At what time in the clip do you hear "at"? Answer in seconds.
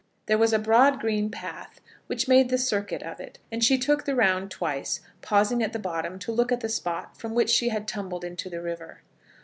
5.61-5.73, 6.51-6.61